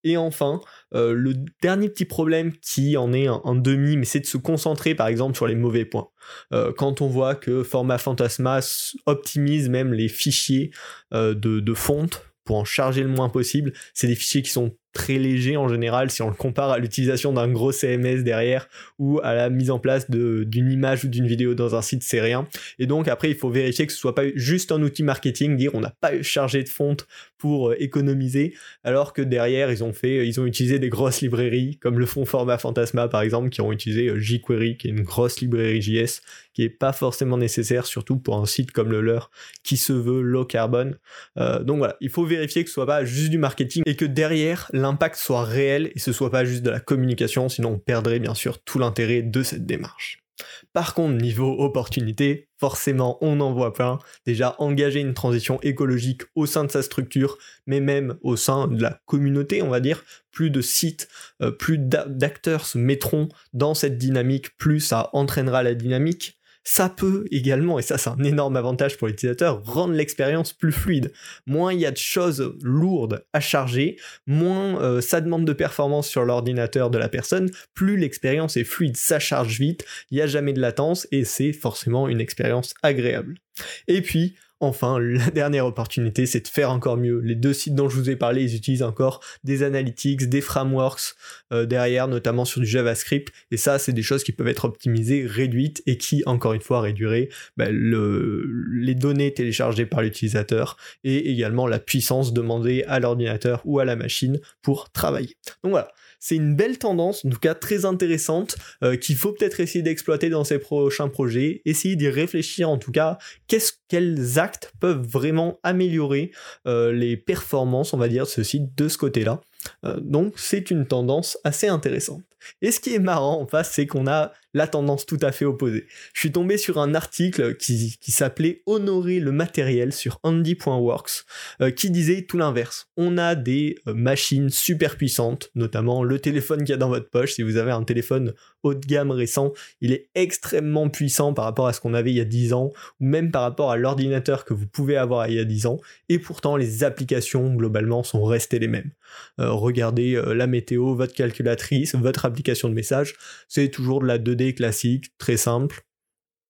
Et 0.02 0.16
enfin, 0.16 0.60
euh, 0.94 1.12
le 1.12 1.34
dernier 1.62 1.90
petit 1.90 2.06
problème 2.06 2.52
qui 2.56 2.96
en 2.96 3.12
est 3.12 3.26
un, 3.26 3.54
demi, 3.54 3.98
mais 3.98 4.06
c'est 4.06 4.20
de 4.20 4.26
se 4.26 4.38
concentrer 4.38 4.94
par 4.94 5.08
exemple 5.08 5.36
sur 5.36 5.46
les 5.46 5.54
mauvais 5.54 5.84
points. 5.84 6.08
Euh, 6.54 6.72
quand 6.72 7.02
on 7.02 7.08
voit 7.08 7.34
que 7.34 7.62
Format 7.62 7.98
Fantasma 7.98 8.60
optimise 9.04 9.68
même 9.68 9.92
les 9.92 10.08
fichiers 10.08 10.70
de, 11.12 11.34
de 11.34 11.74
fonte 11.74 12.22
pour 12.44 12.56
en 12.56 12.64
charger 12.64 13.02
le 13.02 13.10
moins 13.10 13.28
possible, 13.28 13.74
c'est 13.92 14.06
des 14.06 14.14
fichiers 14.14 14.40
qui 14.40 14.50
sont 14.50 14.77
très 14.92 15.18
léger 15.18 15.56
en 15.56 15.68
général 15.68 16.10
si 16.10 16.22
on 16.22 16.28
le 16.28 16.34
compare 16.34 16.70
à 16.70 16.78
l'utilisation 16.78 17.32
d'un 17.32 17.48
gros 17.48 17.72
CMS 17.72 18.22
derrière 18.22 18.68
ou 18.98 19.20
à 19.22 19.34
la 19.34 19.50
mise 19.50 19.70
en 19.70 19.78
place 19.78 20.10
d'une 20.10 20.70
image 20.70 21.04
ou 21.04 21.08
d'une 21.08 21.26
vidéo 21.26 21.54
dans 21.54 21.74
un 21.74 21.82
site, 21.82 22.02
c'est 22.02 22.20
rien. 22.20 22.46
Et 22.78 22.86
donc 22.86 23.08
après, 23.08 23.30
il 23.30 23.36
faut 23.36 23.50
vérifier 23.50 23.86
que 23.86 23.92
ce 23.92 23.98
soit 23.98 24.14
pas 24.14 24.24
juste 24.34 24.72
un 24.72 24.82
outil 24.82 25.02
marketing, 25.02 25.56
dire 25.56 25.72
on 25.74 25.80
n'a 25.80 25.94
pas 26.00 26.22
chargé 26.22 26.62
de 26.62 26.68
fonte 26.68 27.06
pour 27.38 27.70
euh, 27.70 27.76
économiser, 27.78 28.54
alors 28.82 29.12
que 29.12 29.22
derrière, 29.22 29.70
ils 29.70 29.84
ont 29.84 29.92
fait, 29.92 30.26
ils 30.26 30.40
ont 30.40 30.46
utilisé 30.46 30.78
des 30.78 30.88
grosses 30.88 31.20
librairies, 31.20 31.78
comme 31.78 31.98
le 31.98 32.06
font 32.06 32.24
Format 32.24 32.58
Fantasma 32.58 33.08
par 33.08 33.22
exemple, 33.22 33.48
qui 33.50 33.60
ont 33.60 33.72
utilisé 33.72 34.08
euh, 34.08 34.18
jQuery, 34.18 34.76
qui 34.76 34.88
est 34.88 34.90
une 34.90 35.02
grosse 35.02 35.40
librairie 35.40 35.80
JS, 35.80 36.20
qui 36.52 36.64
est 36.64 36.68
pas 36.68 36.92
forcément 36.92 37.38
nécessaire, 37.38 37.86
surtout 37.86 38.18
pour 38.18 38.36
un 38.36 38.46
site 38.46 38.72
comme 38.72 38.90
le 38.90 39.00
leur, 39.00 39.30
qui 39.62 39.76
se 39.76 39.92
veut 39.92 40.20
low 40.20 40.44
carbone. 40.44 40.98
Euh, 41.38 41.62
donc 41.62 41.78
voilà, 41.78 41.96
il 42.00 42.10
faut 42.10 42.24
vérifier 42.24 42.64
que 42.64 42.70
ce 42.70 42.74
soit 42.74 42.86
pas 42.86 43.04
juste 43.04 43.30
du 43.30 43.38
marketing 43.38 43.84
et 43.86 43.94
que 43.94 44.04
derrière, 44.04 44.68
l'impact 44.88 45.16
soit 45.16 45.44
réel 45.44 45.92
et 45.94 45.98
ce 45.98 46.12
soit 46.12 46.30
pas 46.30 46.44
juste 46.44 46.62
de 46.62 46.70
la 46.70 46.80
communication, 46.80 47.48
sinon 47.48 47.72
on 47.72 47.78
perdrait 47.78 48.20
bien 48.20 48.34
sûr 48.34 48.62
tout 48.62 48.78
l'intérêt 48.78 49.22
de 49.22 49.42
cette 49.42 49.66
démarche. 49.66 50.24
Par 50.72 50.94
contre, 50.94 51.20
niveau 51.20 51.58
opportunité, 51.58 52.48
forcément, 52.58 53.18
on 53.20 53.40
en 53.40 53.52
voit 53.52 53.72
plein. 53.72 53.98
Déjà, 54.24 54.54
engager 54.58 55.00
une 55.00 55.14
transition 55.14 55.60
écologique 55.62 56.22
au 56.36 56.46
sein 56.46 56.64
de 56.64 56.70
sa 56.70 56.82
structure, 56.82 57.38
mais 57.66 57.80
même 57.80 58.16
au 58.22 58.36
sein 58.36 58.68
de 58.68 58.80
la 58.80 59.00
communauté, 59.06 59.62
on 59.62 59.68
va 59.68 59.80
dire, 59.80 60.04
plus 60.30 60.50
de 60.50 60.60
sites, 60.60 61.08
euh, 61.42 61.50
plus 61.50 61.78
d'acteurs 61.78 62.66
se 62.66 62.78
mettront 62.78 63.28
dans 63.52 63.74
cette 63.74 63.98
dynamique, 63.98 64.56
plus 64.56 64.80
ça 64.80 65.10
entraînera 65.12 65.62
la 65.62 65.74
dynamique 65.74 66.37
ça 66.70 66.90
peut 66.90 67.24
également, 67.30 67.78
et 67.78 67.82
ça 67.82 67.96
c'est 67.96 68.10
un 68.10 68.22
énorme 68.22 68.54
avantage 68.54 68.98
pour 68.98 69.08
l'utilisateur, 69.08 69.64
rendre 69.64 69.94
l'expérience 69.94 70.52
plus 70.52 70.70
fluide. 70.70 71.12
Moins 71.46 71.72
il 71.72 71.80
y 71.80 71.86
a 71.86 71.90
de 71.90 71.96
choses 71.96 72.54
lourdes 72.62 73.24
à 73.32 73.40
charger, 73.40 73.96
moins 74.26 74.78
euh, 74.82 75.00
ça 75.00 75.22
demande 75.22 75.46
de 75.46 75.54
performance 75.54 76.08
sur 76.08 76.26
l'ordinateur 76.26 76.90
de 76.90 76.98
la 76.98 77.08
personne, 77.08 77.50
plus 77.72 77.96
l'expérience 77.96 78.58
est 78.58 78.64
fluide, 78.64 78.98
ça 78.98 79.18
charge 79.18 79.58
vite, 79.58 79.86
il 80.10 80.16
n'y 80.16 80.20
a 80.20 80.26
jamais 80.26 80.52
de 80.52 80.60
latence, 80.60 81.08
et 81.10 81.24
c'est 81.24 81.54
forcément 81.54 82.06
une 82.06 82.20
expérience 82.20 82.74
agréable. 82.82 83.38
Et 83.86 84.02
puis, 84.02 84.36
Enfin, 84.60 84.98
la 84.98 85.30
dernière 85.34 85.66
opportunité, 85.66 86.26
c'est 86.26 86.40
de 86.40 86.48
faire 86.48 86.70
encore 86.70 86.96
mieux. 86.96 87.20
Les 87.20 87.34
deux 87.34 87.52
sites 87.52 87.74
dont 87.74 87.88
je 87.88 87.96
vous 87.96 88.10
ai 88.10 88.16
parlé, 88.16 88.42
ils 88.42 88.56
utilisent 88.56 88.82
encore 88.82 89.20
des 89.44 89.62
analytics, 89.62 90.28
des 90.28 90.40
frameworks 90.40 91.14
euh, 91.52 91.64
derrière, 91.64 92.08
notamment 92.08 92.44
sur 92.44 92.60
du 92.60 92.66
JavaScript. 92.66 93.32
Et 93.50 93.56
ça, 93.56 93.78
c'est 93.78 93.92
des 93.92 94.02
choses 94.02 94.24
qui 94.24 94.32
peuvent 94.32 94.48
être 94.48 94.64
optimisées, 94.64 95.26
réduites 95.26 95.82
et 95.86 95.96
qui, 95.96 96.22
encore 96.26 96.54
une 96.54 96.60
fois, 96.60 96.80
réduiraient 96.80 97.28
bah, 97.56 97.66
les 97.70 98.94
données 98.94 99.32
téléchargées 99.32 99.86
par 99.86 100.02
l'utilisateur 100.02 100.76
et 101.04 101.30
également 101.30 101.66
la 101.66 101.78
puissance 101.78 102.32
demandée 102.32 102.84
à 102.88 102.98
l'ordinateur 102.98 103.62
ou 103.64 103.78
à 103.78 103.84
la 103.84 103.96
machine 103.96 104.40
pour 104.62 104.90
travailler. 104.90 105.36
Donc 105.62 105.70
voilà, 105.70 105.92
c'est 106.20 106.36
une 106.36 106.54
belle 106.54 106.78
tendance, 106.78 107.24
en 107.24 107.30
tout 107.30 107.38
cas 107.38 107.54
très 107.54 107.84
intéressante, 107.84 108.56
euh, 108.82 108.96
qu'il 108.96 109.16
faut 109.16 109.32
peut-être 109.32 109.60
essayer 109.60 109.82
d'exploiter 109.82 110.30
dans 110.30 110.44
ses 110.44 110.58
prochains 110.58 111.08
projets, 111.08 111.62
essayer 111.64 111.96
d'y 111.96 112.08
réfléchir 112.08 112.68
en 112.68 112.78
tout 112.78 112.92
cas, 112.92 113.18
qu'est-ce, 113.46 113.72
quels 113.88 114.38
actes 114.38 114.72
peuvent 114.80 115.06
vraiment 115.06 115.58
améliorer 115.62 116.32
euh, 116.66 116.92
les 116.92 117.16
performances, 117.16 117.94
on 117.94 117.98
va 117.98 118.08
dire, 118.08 118.24
de 118.24 118.28
ce 118.28 118.42
site 118.42 118.76
de 118.76 118.88
ce 118.88 118.98
côté-là. 118.98 119.40
Euh, 119.84 119.98
donc 120.00 120.34
c'est 120.36 120.70
une 120.70 120.86
tendance 120.86 121.38
assez 121.44 121.68
intéressante. 121.68 122.22
Et 122.62 122.70
ce 122.70 122.80
qui 122.80 122.94
est 122.94 123.00
marrant 123.00 123.40
en 123.40 123.46
face, 123.46 123.72
c'est 123.72 123.86
qu'on 123.86 124.06
a 124.06 124.32
la 124.58 124.66
tendance 124.66 125.06
tout 125.06 125.18
à 125.22 125.30
fait 125.30 125.44
opposée. 125.44 125.86
Je 126.12 126.20
suis 126.20 126.32
tombé 126.32 126.58
sur 126.58 126.78
un 126.78 126.94
article 126.94 127.56
qui, 127.56 127.96
s'appelait 128.08 128.62
Honorer 128.66 129.20
le 129.20 129.30
matériel 129.30 129.92
sur 129.92 130.18
Andy.works, 130.24 131.24
euh, 131.62 131.70
qui 131.70 131.90
disait 131.90 132.22
tout 132.22 132.36
l'inverse. 132.36 132.88
On 132.96 133.18
a 133.18 133.36
des 133.36 133.76
euh, 133.86 133.94
machines 133.94 134.50
super 134.50 134.96
puissantes, 134.96 135.50
notamment 135.54 136.02
le 136.02 136.18
téléphone 136.18 136.60
qu'il 136.60 136.70
y 136.70 136.72
a 136.72 136.76
dans 136.76 136.88
votre 136.88 137.08
poche. 137.08 137.34
Si 137.34 137.42
vous 137.42 137.56
avez 137.56 137.70
un 137.70 137.84
téléphone 137.84 138.34
haut 138.64 138.74
de 138.74 138.84
gamme 138.84 139.12
récent, 139.12 139.52
il 139.80 139.92
est 139.92 140.10
extrêmement 140.16 140.88
puissant 140.88 141.32
par 141.32 141.44
rapport 141.44 141.68
à 141.68 141.72
ce 141.72 141.80
qu'on 141.80 141.94
avait 141.94 142.10
il 142.10 142.16
y 142.16 142.20
a 142.20 142.24
10 142.24 142.52
ans, 142.52 142.72
ou 143.00 143.04
même 143.04 143.30
par 143.30 143.42
rapport 143.42 143.70
à 143.70 143.76
l'ordinateur 143.76 144.44
que 144.44 144.54
vous 144.54 144.66
pouvez 144.66 144.96
avoir 144.96 145.28
il 145.28 145.34
y 145.34 145.38
a 145.38 145.44
10 145.44 145.66
ans, 145.66 145.78
et 146.08 146.18
pourtant 146.18 146.56
les 146.56 146.82
applications 146.82 147.54
globalement 147.54 148.02
sont 148.02 148.24
restées 148.24 148.58
les 148.58 148.66
mêmes. 148.66 148.90
Euh, 149.38 149.52
regardez 149.52 150.20
la 150.34 150.48
météo, 150.48 150.96
votre 150.96 151.14
calculatrice, 151.14 151.94
votre 151.94 152.24
application 152.24 152.68
de 152.68 152.74
message, 152.74 153.14
c'est 153.46 153.68
toujours 153.68 154.00
de 154.00 154.06
la 154.06 154.18
2D 154.18 154.47
classique, 154.54 155.16
très 155.18 155.36
simple. 155.36 155.82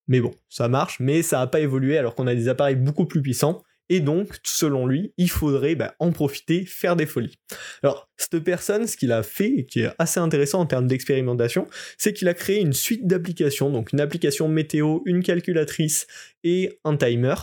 Mais 0.06 0.20
bon, 0.20 0.34
ça 0.48 0.68
marche, 0.68 1.00
mais 1.00 1.22
ça 1.22 1.38
n'a 1.38 1.46
pas 1.46 1.60
évolué 1.60 1.98
alors 1.98 2.14
qu'on 2.14 2.26
a 2.26 2.34
des 2.34 2.48
appareils 2.48 2.76
beaucoup 2.76 3.06
plus 3.06 3.22
puissants. 3.22 3.62
Et 3.90 4.00
donc, 4.00 4.38
selon 4.42 4.86
lui, 4.86 5.12
il 5.16 5.30
faudrait 5.30 5.74
bah, 5.74 5.94
en 5.98 6.12
profiter, 6.12 6.66
faire 6.66 6.94
des 6.94 7.06
folies. 7.06 7.38
Alors, 7.82 8.10
cette 8.18 8.38
personne, 8.40 8.86
ce 8.86 8.96
qu'il 8.96 9.12
a 9.12 9.22
fait, 9.22 9.50
et 9.50 9.66
qui 9.66 9.80
est 9.80 9.90
assez 9.98 10.20
intéressant 10.20 10.60
en 10.60 10.66
termes 10.66 10.86
d'expérimentation, 10.86 11.66
c'est 11.96 12.12
qu'il 12.12 12.28
a 12.28 12.34
créé 12.34 12.60
une 12.60 12.74
suite 12.74 13.06
d'applications, 13.06 13.70
donc 13.70 13.92
une 13.92 14.00
application 14.00 14.48
météo, 14.48 15.00
une 15.06 15.22
calculatrice 15.22 16.06
et 16.44 16.78
un 16.84 16.96
timer, 16.96 17.34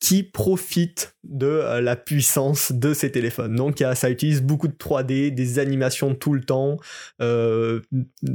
qui 0.00 0.22
profitent 0.22 1.16
de 1.24 1.46
euh, 1.46 1.80
la 1.80 1.96
puissance 1.96 2.72
de 2.72 2.94
ces 2.94 3.10
téléphones. 3.10 3.56
Donc 3.56 3.82
ça 3.94 4.10
utilise 4.10 4.42
beaucoup 4.42 4.68
de 4.68 4.74
3D, 4.74 5.34
des 5.34 5.58
animations 5.58 6.14
tout 6.14 6.32
le 6.32 6.42
temps. 6.42 6.76
Euh, 7.20 7.80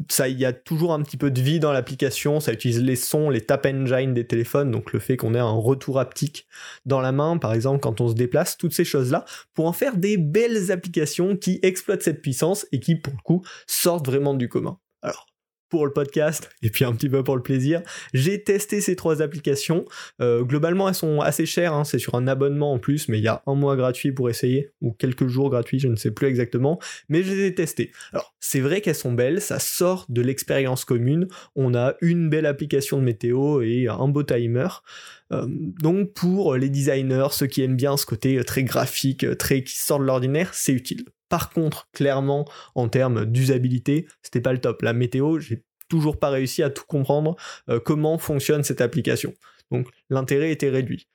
ça, 0.10 0.28
il 0.28 0.40
y 0.40 0.46
a 0.46 0.52
toujours 0.52 0.94
un 0.94 1.02
petit 1.02 1.18
peu 1.18 1.32
de 1.32 1.42
vie 1.42 1.60
dans 1.60 1.72
l'application. 1.72 2.40
Ça 2.40 2.52
utilise 2.52 2.82
les 2.82 2.96
sons, 2.96 3.30
les 3.30 3.42
tap 3.42 3.66
engine 3.66 4.14
des 4.14 4.28
téléphones, 4.28 4.72
donc 4.72 4.92
le 4.92 5.00
fait 5.00 5.16
qu'on 5.16 5.34
ait 5.36 5.40
un 5.40 5.52
retour 5.52 6.00
haptique 6.00 6.48
dans 6.86 7.00
la 7.00 7.12
main, 7.12 7.38
par 7.38 7.54
exemple, 7.54 7.80
quand 7.80 8.02
on 8.02 8.10
se 8.10 8.16
déplace, 8.16 8.58
toutes 8.58 8.74
ces 8.74 8.86
choses-là, 8.86 9.24
pour 9.54 9.68
en 9.68 9.74
faire 9.74 9.96
des 9.96 10.18
belles 10.18 10.72
applications 10.72 11.38
qui 11.38 11.60
exploitent 11.62 12.04
cette 12.04 12.22
puissance 12.22 12.68
et 12.72 12.80
qui, 12.80 12.96
pour 12.96 13.14
le 13.14 13.22
coup, 13.22 13.44
sortent 13.68 14.06
vraiment 14.06 14.34
du 14.34 14.50
commun. 14.50 14.80
Alors 15.02 15.28
pour 15.74 15.88
le 15.88 15.92
podcast 15.92 16.52
et 16.62 16.70
puis 16.70 16.86
un 16.86 16.94
petit 16.94 17.10
peu 17.10 17.24
pour 17.24 17.36
le 17.36 17.42
plaisir. 17.42 17.82
J'ai 18.14 18.44
testé 18.44 18.80
ces 18.80 18.96
trois 18.96 19.24
applications. 19.24 19.86
Euh, 20.22 20.44
globalement, 20.44 20.88
elles 20.88 20.94
sont 20.94 21.20
assez 21.20 21.48
chères. 21.48 21.74
Hein. 21.74 21.84
C'est 21.84 21.98
sur 21.98 22.14
un 22.14 22.28
abonnement 22.28 22.74
en 22.74 22.78
plus, 22.78 23.10
mais 23.10 23.18
il 23.18 23.24
y 23.24 23.28
a 23.28 23.42
un 23.48 23.56
mois 23.56 23.76
gratuit 23.76 24.12
pour 24.12 24.30
essayer 24.30 24.70
ou 24.82 24.92
quelques 24.92 25.26
jours 25.26 25.50
gratuits, 25.50 25.80
je 25.80 25.88
ne 25.88 25.96
sais 25.96 26.12
plus 26.12 26.28
exactement. 26.28 26.80
Mais 27.10 27.24
je 27.24 27.34
les 27.34 27.48
ai 27.48 27.56
testées. 27.56 27.92
Alors, 28.12 28.36
c'est 28.40 28.60
vrai 28.60 28.82
qu'elles 28.82 28.94
sont 28.94 29.14
belles. 29.14 29.42
Ça 29.42 29.58
sort 29.58 30.06
de 30.10 30.22
l'expérience 30.22 30.86
commune. 30.86 31.28
On 31.56 31.74
a 31.74 31.96
une 32.02 32.30
belle 32.30 32.46
application 32.46 33.00
de 33.00 33.04
météo 33.04 33.64
et 33.64 33.88
un 33.88 34.08
beau 34.10 34.22
timer. 34.22 34.68
Euh, 35.32 35.48
donc 35.48 36.14
pour 36.14 36.56
les 36.56 36.70
designers, 36.70 37.30
ceux 37.32 37.48
qui 37.48 37.64
aiment 37.64 37.76
bien 37.76 37.98
ce 37.98 38.06
côté 38.06 38.44
très 38.44 38.62
graphique, 38.64 39.26
très 39.40 39.64
qui 39.64 39.76
sort 39.76 39.98
de 39.98 40.04
l'ordinaire, 40.04 40.54
c'est 40.54 40.74
utile. 40.74 41.06
Par 41.34 41.50
contre, 41.50 41.90
clairement, 41.94 42.46
en 42.76 42.90
termes 42.90 43.26
d'usabilité, 43.26 44.06
c'était 44.22 44.40
pas 44.40 44.54
le 44.54 44.62
top. 44.62 44.84
La 44.84 44.94
météo, 44.94 45.40
j'ai 45.40 45.64
toujours 45.90 46.20
pas 46.20 46.30
réussi 46.30 46.62
à 46.62 46.70
tout 46.70 46.84
comprendre 46.88 47.36
euh, 47.70 47.80
comment 47.80 48.20
fonctionne 48.20 48.64
cette 48.64 48.82
application. 48.82 49.34
Donc 49.72 49.88
l'intérêt 50.12 50.52
était 50.52 50.70
réduit. 50.70 51.08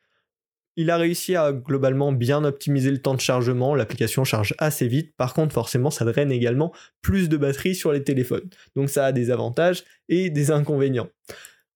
Il 0.75 0.90
a 0.90 0.96
réussi 0.96 1.37
à 1.37 1.52
globalement 1.52 2.10
bien 2.10 2.42
optimiser 2.42 2.90
le 2.90 3.00
temps 3.00 3.14
de 3.14 3.20
chargement, 3.20 3.76
l'application 3.76 4.25
charge 4.25 4.56
assez 4.58 4.88
vite, 4.88 5.14
par 5.16 5.34
contre 5.34 5.54
forcément 5.54 5.92
ça 5.92 6.04
draine 6.04 6.32
également 6.32 6.75
plus 7.00 7.28
de 7.28 7.37
batterie 7.37 7.76
sur 7.76 7.92
les 7.92 8.02
téléphones. 8.02 8.50
Donc 8.75 8.90
ça 8.90 9.06
a 9.06 9.12
des 9.12 9.30
avantages 9.30 9.84
et 10.08 10.30
des 10.30 10.50
inconvénients. 10.50 11.10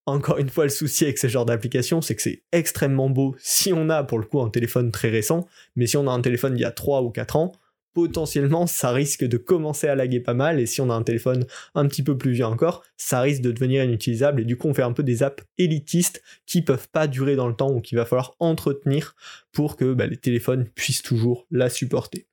Encore 0.04 0.38
une 0.38 0.48
fois, 0.48 0.64
le 0.64 0.70
souci 0.70 1.04
avec 1.04 1.18
ce 1.18 1.28
genre 1.28 1.46
d'application, 1.46 2.00
c'est 2.00 2.16
que 2.16 2.22
c'est 2.22 2.42
extrêmement 2.50 3.08
beau 3.08 3.36
si 3.38 3.72
on 3.72 3.88
a 3.88 4.02
pour 4.02 4.18
le 4.18 4.24
coup 4.24 4.40
un 4.40 4.50
téléphone 4.50 4.90
très 4.90 5.10
récent, 5.10 5.46
mais 5.76 5.86
si 5.86 5.96
on 5.96 6.08
a 6.08 6.10
un 6.10 6.20
téléphone 6.20 6.56
il 6.56 6.60
y 6.60 6.64
a 6.64 6.72
3 6.72 7.02
ou 7.02 7.10
4 7.10 7.36
ans, 7.36 7.52
potentiellement 7.94 8.66
ça 8.66 8.90
risque 8.90 9.24
de 9.24 9.36
commencer 9.36 9.88
à 9.88 9.94
laguer 9.94 10.20
pas 10.20 10.34
mal 10.34 10.60
et 10.60 10.66
si 10.66 10.80
on 10.80 10.90
a 10.90 10.94
un 10.94 11.02
téléphone 11.02 11.44
un 11.74 11.86
petit 11.86 12.02
peu 12.02 12.16
plus 12.16 12.32
vieux 12.32 12.46
encore, 12.46 12.82
ça 12.96 13.20
risque 13.20 13.42
de 13.42 13.52
devenir 13.52 13.84
inutilisable 13.84 14.40
et 14.40 14.44
du 14.44 14.56
coup 14.56 14.68
on 14.68 14.74
fait 14.74 14.82
un 14.82 14.92
peu 14.92 15.02
des 15.02 15.22
apps 15.22 15.44
élitistes 15.58 16.22
qui 16.46 16.62
peuvent 16.62 16.88
pas 16.88 17.06
durer 17.06 17.36
dans 17.36 17.48
le 17.48 17.54
temps 17.54 17.70
ou 17.70 17.80
qu'il 17.80 17.98
va 17.98 18.04
falloir 18.04 18.34
entretenir 18.38 19.14
pour 19.52 19.76
que 19.76 19.92
bah, 19.94 20.06
les 20.06 20.16
téléphones 20.16 20.68
puissent 20.74 21.02
toujours 21.02 21.46
la 21.50 21.68
supporter. 21.68 22.26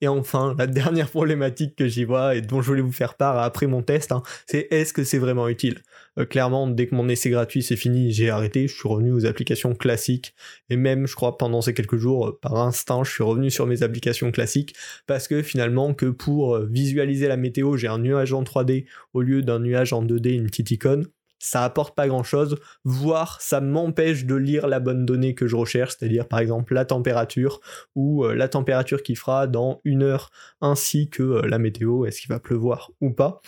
Et 0.00 0.08
enfin, 0.08 0.54
la 0.58 0.66
dernière 0.66 1.10
problématique 1.10 1.76
que 1.76 1.88
j'y 1.88 2.04
vois 2.04 2.36
et 2.36 2.40
dont 2.40 2.62
je 2.62 2.66
voulais 2.68 2.82
vous 2.82 2.92
faire 2.92 3.14
part 3.14 3.38
après 3.38 3.66
mon 3.66 3.82
test, 3.82 4.12
hein, 4.12 4.22
c'est 4.46 4.68
est-ce 4.70 4.92
que 4.92 5.04
c'est 5.04 5.18
vraiment 5.18 5.48
utile? 5.48 5.82
Euh, 6.18 6.24
Clairement, 6.24 6.68
dès 6.68 6.86
que 6.86 6.94
mon 6.94 7.08
essai 7.08 7.30
gratuit 7.30 7.62
c'est 7.62 7.76
fini, 7.76 8.12
j'ai 8.12 8.30
arrêté, 8.30 8.68
je 8.68 8.74
suis 8.74 8.88
revenu 8.88 9.12
aux 9.12 9.26
applications 9.26 9.74
classiques. 9.74 10.34
Et 10.70 10.76
même, 10.76 11.06
je 11.06 11.14
crois, 11.14 11.38
pendant 11.38 11.60
ces 11.60 11.74
quelques 11.74 11.96
jours, 11.96 12.28
euh, 12.28 12.38
par 12.40 12.56
instant, 12.56 13.04
je 13.04 13.12
suis 13.12 13.24
revenu 13.24 13.50
sur 13.50 13.66
mes 13.66 13.82
applications 13.82 14.30
classiques 14.30 14.74
parce 15.06 15.28
que 15.28 15.42
finalement, 15.42 15.94
que 15.94 16.06
pour 16.06 16.54
euh, 16.56 16.66
visualiser 16.70 17.28
la 17.28 17.36
météo, 17.36 17.76
j'ai 17.76 17.88
un 17.88 17.98
nuage 17.98 18.32
en 18.32 18.42
3D 18.42 18.86
au 19.12 19.22
lieu 19.22 19.42
d'un 19.42 19.58
nuage 19.58 19.92
en 19.92 20.04
2D, 20.04 20.34
une 20.34 20.46
petite 20.46 20.70
icône 20.70 21.06
ça 21.38 21.64
apporte 21.64 21.94
pas 21.94 22.08
grand 22.08 22.22
chose, 22.22 22.56
voire 22.84 23.40
ça 23.40 23.60
m'empêche 23.60 24.24
de 24.24 24.34
lire 24.34 24.66
la 24.66 24.80
bonne 24.80 25.06
donnée 25.06 25.34
que 25.34 25.46
je 25.46 25.56
recherche, 25.56 25.96
c'est-à-dire 25.98 26.26
par 26.28 26.40
exemple 26.40 26.74
la 26.74 26.84
température 26.84 27.60
ou 27.94 28.24
euh, 28.24 28.34
la 28.34 28.48
température 28.48 29.02
qui 29.02 29.14
fera 29.14 29.46
dans 29.46 29.80
une 29.84 30.02
heure 30.02 30.30
ainsi 30.60 31.08
que 31.10 31.22
euh, 31.22 31.42
la 31.48 31.58
météo, 31.58 32.04
est-ce 32.04 32.20
qu'il 32.20 32.28
va 32.28 32.40
pleuvoir 32.40 32.90
ou 33.00 33.10
pas. 33.10 33.40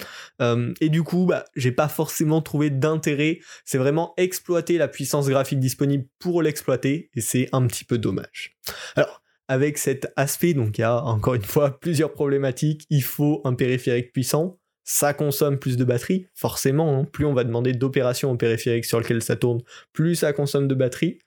Et 0.81 0.89
du 0.89 1.03
coup, 1.03 1.27
bah, 1.27 1.45
j'ai 1.55 1.73
pas 1.73 1.89
forcément 1.89 2.41
trouvé 2.41 2.71
d'intérêt, 2.71 3.41
c'est 3.65 3.79
vraiment 3.79 4.15
exploiter 4.17 4.79
la 4.79 4.89
puissance 4.89 5.29
graphique 5.29 5.61
disponible 5.61 6.07
pour 6.19 6.43
l'exploiter 6.43 7.11
et 7.15 7.21
c'est 7.21 7.49
un 7.53 7.67
petit 7.67 7.85
peu 7.85 7.99
dommage. 7.99 8.57
Alors, 8.97 9.23
avec 9.51 9.79
cet 9.79 10.13
aspect, 10.15 10.55
donc 10.55 10.79
il 10.79 10.83
y 10.83 10.85
a 10.85 11.03
encore 11.03 11.35
une 11.35 11.43
fois 11.43 11.71
plusieurs 11.81 12.13
problématiques, 12.13 12.87
il 12.89 13.03
faut 13.03 13.41
un 13.45 13.55
périphérique 13.55 14.13
puissant, 14.13 14.60
ça 14.85 15.15
consomme 15.15 15.59
plus 15.59 15.77
de 15.77 15.85
batterie, 15.85 16.27
forcément, 16.35 16.99
hein. 16.99 17.05
plus 17.05 17.27
on 17.27 17.35
va 17.35 17.45
demander 17.45 17.73
d'opérations 17.73 18.31
au 18.31 18.37
périphérique 18.37 18.85
sur 18.85 18.99
lequel 18.99 19.23
ça 19.23 19.37
tourne, 19.37 19.61
plus 19.93 20.17
ça 20.17 20.33
consomme 20.33 20.69
de 20.69 20.75
batterie. 20.75 21.19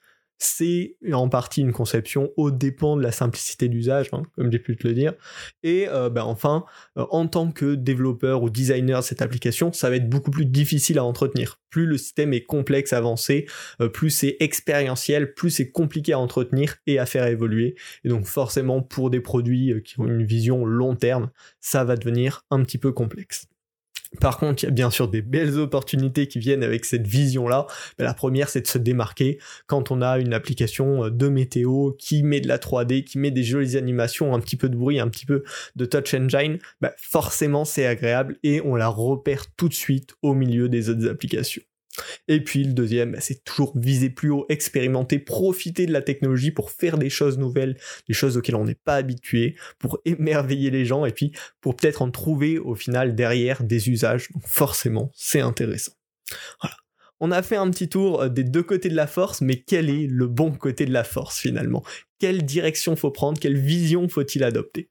C'est 0.45 0.97
en 1.13 1.29
partie 1.29 1.61
une 1.61 1.71
conception 1.71 2.31
au 2.35 2.51
dépend 2.51 2.97
de 2.97 3.01
la 3.01 3.13
simplicité 3.13 3.69
d'usage, 3.69 4.09
hein, 4.11 4.23
comme 4.35 4.51
j'ai 4.51 4.59
pu 4.59 4.75
te 4.75 4.85
le 4.85 4.93
dire. 4.93 5.13
Et 5.63 5.87
euh, 5.87 6.09
ben 6.09 6.23
enfin, 6.23 6.65
euh, 6.97 7.05
en 7.11 7.27
tant 7.27 7.49
que 7.49 7.75
développeur 7.75 8.43
ou 8.43 8.49
designer 8.49 8.99
de 8.99 9.05
cette 9.05 9.21
application, 9.21 9.71
ça 9.71 9.89
va 9.89 9.95
être 9.95 10.09
beaucoup 10.09 10.31
plus 10.31 10.45
difficile 10.45 10.99
à 10.99 11.05
entretenir. 11.05 11.61
Plus 11.69 11.85
le 11.85 11.97
système 11.97 12.33
est 12.33 12.43
complexe, 12.43 12.91
avancé, 12.91 13.45
euh, 13.79 13.87
plus 13.87 14.09
c'est 14.09 14.35
expérientiel, 14.41 15.33
plus 15.33 15.49
c'est 15.49 15.71
compliqué 15.71 16.11
à 16.11 16.19
entretenir 16.19 16.75
et 16.87 16.99
à 16.99 17.05
faire 17.05 17.25
évoluer. 17.27 17.75
Et 18.03 18.09
donc 18.09 18.25
forcément, 18.25 18.81
pour 18.81 19.09
des 19.09 19.21
produits 19.21 19.81
qui 19.85 19.97
ont 20.01 20.07
une 20.07 20.25
vision 20.25 20.65
long 20.65 20.97
terme, 20.97 21.29
ça 21.61 21.85
va 21.85 21.95
devenir 21.95 22.45
un 22.51 22.61
petit 22.63 22.77
peu 22.77 22.91
complexe. 22.91 23.47
Par 24.19 24.37
contre, 24.37 24.63
il 24.63 24.67
y 24.67 24.69
a 24.69 24.71
bien 24.71 24.89
sûr 24.89 25.07
des 25.07 25.21
belles 25.21 25.57
opportunités 25.57 26.27
qui 26.27 26.39
viennent 26.39 26.63
avec 26.63 26.85
cette 26.85 27.07
vision-là. 27.07 27.67
la 27.97 28.13
première, 28.13 28.49
c'est 28.49 28.61
de 28.61 28.67
se 28.67 28.77
démarquer 28.77 29.39
quand 29.67 29.91
on 29.91 30.01
a 30.01 30.19
une 30.19 30.33
application 30.33 31.05
euh, 31.05 31.09
de 31.09 31.27
météo 31.27 31.91
qui 31.97 32.23
met 32.23 32.39
de 32.39 32.47
la 32.47 32.57
3D, 32.57 33.03
qui 33.03 33.17
met 33.17 33.31
des 33.31 33.43
jolies 33.43 33.77
animations, 33.77 34.33
un 34.33 34.39
petit 34.39 34.55
peu 34.55 34.69
de 34.69 34.75
bruit, 34.75 34.99
un 34.99 35.07
petit 35.07 35.25
peu 35.25 35.43
de 35.75 35.85
touch 35.85 36.13
engine. 36.13 36.59
Bah, 36.81 36.93
forcément, 36.97 37.65
c'est 37.65 37.85
agréable 37.85 38.37
et 38.43 38.61
on 38.61 38.75
la 38.75 38.87
repère 38.87 39.45
tout 39.55 39.69
de 39.69 39.73
suite 39.73 40.15
au 40.21 40.33
milieu 40.33 40.69
des 40.69 40.89
autres 40.89 41.07
applications. 41.09 41.63
Et 42.27 42.43
puis 42.43 42.63
le 42.63 42.73
deuxième, 42.73 43.11
bah, 43.11 43.21
c'est 43.21 43.43
toujours 43.43 43.77
viser 43.77 44.09
plus 44.09 44.29
haut, 44.29 44.45
expérimenter, 44.49 45.19
profiter 45.19 45.85
de 45.85 45.91
la 45.91 46.01
technologie 46.01 46.51
pour 46.51 46.71
faire 46.71 46.97
des 46.97 47.09
choses 47.09 47.37
nouvelles, 47.37 47.77
des 48.07 48.13
choses 48.13 48.37
auxquelles 48.37 48.55
on 48.55 48.65
n'est 48.65 48.75
pas 48.75 48.95
habitué, 48.95 49.55
pour 49.79 49.99
émerveiller 50.05 50.71
les 50.71 50.85
gens 50.85 51.05
et 51.05 51.11
puis 51.11 51.31
pour 51.61 51.75
peut-être 51.75 52.01
en 52.01 52.11
trouver 52.11 52.59
au 52.59 52.75
final 52.75 53.15
derrière 53.15 53.63
des 53.63 53.89
usages. 53.89 54.29
Donc 54.31 54.47
forcément, 54.47 55.11
c'est 55.13 55.41
intéressant. 55.41 55.93
Voilà. 56.61 56.75
On 57.19 57.31
a 57.31 57.41
fait 57.41 57.55
un 57.55 57.69
petit 57.69 57.87
tour 57.87 58.21
euh, 58.21 58.29
des 58.29 58.43
deux 58.43 58.63
côtés 58.63 58.89
de 58.89 58.95
la 58.95 59.07
force, 59.07 59.41
mais 59.41 59.55
quel 59.55 59.89
est 59.89 60.07
le 60.07 60.27
bon 60.27 60.51
côté 60.51 60.85
de 60.85 60.91
la 60.91 61.03
force 61.03 61.39
finalement? 61.39 61.83
Quelle 62.19 62.43
direction 62.43 62.95
faut 62.95 63.11
prendre? 63.11 63.39
Quelle 63.39 63.57
vision 63.57 64.09
faut-il 64.09 64.43
adopter? 64.43 64.89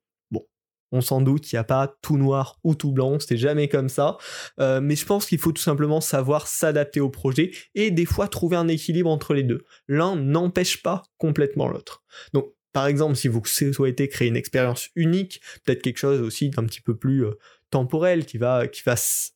On 0.92 1.00
s'en 1.00 1.20
doute, 1.20 1.50
il 1.50 1.56
n'y 1.56 1.58
a 1.58 1.64
pas 1.64 1.96
tout 2.02 2.16
noir 2.16 2.60
ou 2.62 2.74
tout 2.74 2.92
blanc, 2.92 3.18
c'était 3.18 3.36
jamais 3.36 3.68
comme 3.68 3.88
ça. 3.88 4.18
Euh, 4.60 4.80
mais 4.80 4.94
je 4.94 5.04
pense 5.06 5.26
qu'il 5.26 5.38
faut 5.38 5.52
tout 5.52 5.62
simplement 5.62 6.00
savoir 6.00 6.46
s'adapter 6.46 7.00
au 7.00 7.10
projet 7.10 7.50
et 7.74 7.90
des 7.90 8.04
fois 8.04 8.28
trouver 8.28 8.56
un 8.56 8.68
équilibre 8.68 9.10
entre 9.10 9.34
les 9.34 9.42
deux. 9.42 9.64
L'un 9.88 10.16
n'empêche 10.16 10.82
pas 10.82 11.02
complètement 11.18 11.68
l'autre. 11.68 12.02
Donc, 12.34 12.52
par 12.72 12.86
exemple, 12.86 13.16
si 13.16 13.28
vous 13.28 13.42
souhaitez 13.44 14.08
créer 14.08 14.28
une 14.28 14.36
expérience 14.36 14.88
unique, 14.94 15.40
peut-être 15.64 15.82
quelque 15.82 15.98
chose 15.98 16.20
aussi 16.20 16.50
d'un 16.50 16.64
petit 16.64 16.80
peu 16.80 16.96
plus 16.96 17.26
euh, 17.26 17.38
temporel 17.70 18.24
qui 18.24 18.38
va, 18.38 18.68
qui, 18.68 18.82
va, 18.84 18.94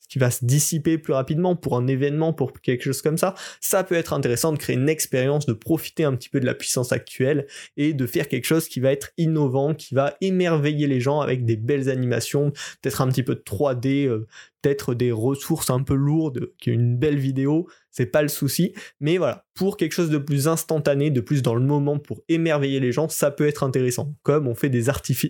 qui 0.09 0.19
va 0.19 0.31
se 0.31 0.45
dissiper 0.45 0.99
plus 0.99 1.13
rapidement 1.13 1.57
pour 1.57 1.77
un 1.77 1.87
événement, 1.87 2.33
pour 2.33 2.53
quelque 2.53 2.85
chose 2.85 3.03
comme 3.03 3.19
ça, 3.19 3.35
ça 3.61 3.85
peut 3.85 3.95
être 3.95 4.13
intéressant 4.13 4.53
de 4.53 4.59
créer 4.59 4.77
une 4.77 4.89
expérience, 4.89 5.47
de 5.47 5.53
profiter 5.53 6.05
un 6.05 6.15
petit 6.15 6.29
peu 6.29 6.41
de 6.41 6.47
la 6.47 6.55
puissance 6.55 6.93
actuelle 6.93 7.47
et 7.77 7.95
de 7.95 8.07
faire 8.07 8.29
quelque 8.29 8.45
chose 8.45 8.69
qui 8.69 8.81
va 8.81 8.93
être 8.93 9.11
innovant, 9.17 9.75
qui 9.75 9.95
va 9.95 10.15
émerveiller 10.21 10.87
les 10.87 11.01
gens 11.01 11.21
avec 11.21 11.45
des 11.45 11.57
belles 11.57 11.89
animations, 11.89 12.51
peut-être 12.83 13.01
un 13.01 13.09
petit 13.09 13.23
peu 13.23 13.35
de 13.35 13.43
3D, 13.43 14.07
euh, 14.07 14.27
peut-être 14.67 14.95
des 14.95 15.13
ressources 15.13 15.71
un 15.71 15.83
peu 15.83 15.95
lourdes, 15.95 16.51
qui 16.59 16.71
est 16.71 16.73
une 16.73 16.97
belle 16.97 17.19
vidéo, 17.19 17.69
c'est 17.91 18.07
pas 18.07 18.23
le 18.23 18.29
souci. 18.29 18.75
Mais 19.01 19.17
voilà, 19.17 19.47
pour 19.55 19.77
quelque 19.77 19.93
chose 19.93 20.11
de 20.11 20.19
plus 20.19 20.49
instantané, 20.49 21.11
de 21.11 21.21
plus 21.21 21.41
dans 21.41 21.55
le 21.55 21.63
moment, 21.63 21.99
pour 21.99 22.23
émerveiller 22.29 22.81
les 22.81 22.93
gens, 22.93 23.09
ça 23.09 23.31
peut 23.31 23.47
être 23.47 23.63
intéressant. 23.63 24.15
Comme 24.23 24.49
on 24.49 24.55
fait 24.55 24.69
des, 24.69 24.85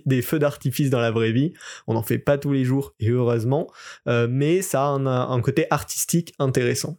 des 0.07 0.23
feux 0.23 0.39
d'artifice 0.39 0.91
dans 0.91 1.01
la 1.01 1.11
vraie 1.11 1.33
vie, 1.33 1.53
on 1.87 1.95
n'en 1.95 2.03
fait 2.03 2.19
pas 2.19 2.39
tous 2.39 2.53
les 2.53 2.65
jours 2.65 2.95
et 2.99 3.11
heureusement, 3.11 3.71
euh, 4.09 4.27
mais 4.29 4.63
ça 4.67 4.87
a 4.87 4.91
un, 4.91 5.41
côté 5.41 5.67
artistique 5.71 6.35
intéressant. 6.39 6.99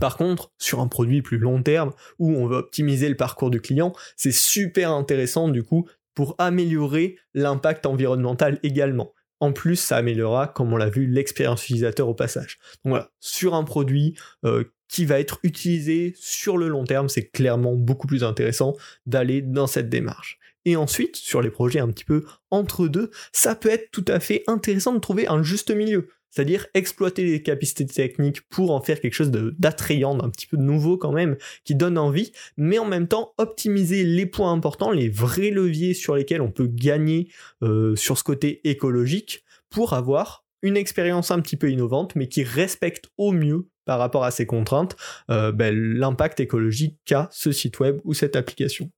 Par 0.00 0.16
contre, 0.16 0.52
sur 0.58 0.80
un 0.80 0.88
produit 0.88 1.22
plus 1.22 1.38
long 1.38 1.62
terme, 1.62 1.92
où 2.18 2.32
on 2.32 2.46
veut 2.46 2.56
optimiser 2.56 3.08
le 3.08 3.16
parcours 3.16 3.50
du 3.50 3.60
client, 3.60 3.92
c'est 4.16 4.32
super 4.32 4.90
intéressant 4.90 5.48
du 5.48 5.62
coup 5.62 5.88
pour 6.14 6.34
améliorer 6.38 7.16
l'impact 7.34 7.86
environnemental 7.86 8.58
également. 8.62 9.12
En 9.38 9.52
plus, 9.52 9.76
ça 9.76 9.98
améliorera, 9.98 10.48
comme 10.48 10.72
on 10.72 10.76
l'a 10.76 10.88
vu, 10.88 11.06
l'expérience 11.06 11.62
utilisateur 11.64 12.08
au 12.08 12.14
passage. 12.14 12.58
Donc 12.84 12.92
voilà, 12.92 13.10
sur 13.20 13.54
un 13.54 13.64
produit 13.64 14.16
euh, 14.44 14.64
qui 14.88 15.04
va 15.04 15.20
être 15.20 15.38
utilisé 15.42 16.14
sur 16.16 16.56
le 16.56 16.68
long 16.68 16.84
terme, 16.84 17.08
c'est 17.08 17.28
clairement 17.28 17.74
beaucoup 17.74 18.06
plus 18.06 18.24
intéressant 18.24 18.74
d'aller 19.04 19.42
dans 19.42 19.66
cette 19.66 19.90
démarche. 19.90 20.38
Et 20.64 20.74
ensuite, 20.74 21.16
sur 21.16 21.42
les 21.42 21.50
projets 21.50 21.78
un 21.78 21.88
petit 21.88 22.04
peu 22.04 22.24
entre 22.50 22.88
deux, 22.88 23.10
ça 23.32 23.54
peut 23.54 23.68
être 23.68 23.90
tout 23.92 24.04
à 24.08 24.18
fait 24.20 24.42
intéressant 24.46 24.94
de 24.94 24.98
trouver 24.98 25.28
un 25.28 25.42
juste 25.42 25.70
milieu. 25.70 26.08
C'est-à-dire 26.36 26.66
exploiter 26.74 27.24
les 27.24 27.42
capacités 27.42 27.86
techniques 27.86 28.42
pour 28.50 28.70
en 28.70 28.82
faire 28.82 29.00
quelque 29.00 29.14
chose 29.14 29.30
d'attrayant, 29.30 30.14
d'un 30.14 30.28
petit 30.28 30.46
peu 30.46 30.58
nouveau 30.58 30.98
quand 30.98 31.12
même, 31.12 31.38
qui 31.64 31.74
donne 31.74 31.96
envie, 31.96 32.30
mais 32.58 32.78
en 32.78 32.84
même 32.84 33.08
temps 33.08 33.32
optimiser 33.38 34.04
les 34.04 34.26
points 34.26 34.52
importants, 34.52 34.90
les 34.90 35.08
vrais 35.08 35.48
leviers 35.48 35.94
sur 35.94 36.14
lesquels 36.14 36.42
on 36.42 36.50
peut 36.50 36.66
gagner 36.66 37.28
euh, 37.62 37.96
sur 37.96 38.18
ce 38.18 38.22
côté 38.22 38.60
écologique 38.68 39.44
pour 39.70 39.94
avoir 39.94 40.44
une 40.60 40.76
expérience 40.76 41.30
un 41.30 41.40
petit 41.40 41.56
peu 41.56 41.70
innovante, 41.70 42.14
mais 42.16 42.28
qui 42.28 42.42
respecte 42.42 43.06
au 43.16 43.32
mieux 43.32 43.70
par 43.86 43.98
rapport 43.98 44.24
à 44.24 44.30
ces 44.30 44.44
contraintes 44.44 44.94
euh, 45.30 45.52
ben, 45.52 45.74
l'impact 45.74 46.38
écologique 46.40 46.98
qu'a 47.06 47.30
ce 47.32 47.50
site 47.50 47.80
web 47.80 47.98
ou 48.04 48.12
cette 48.12 48.36
application. 48.36 48.90